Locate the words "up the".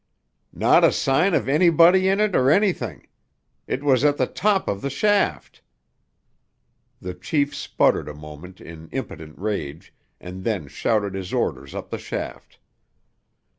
11.75-11.99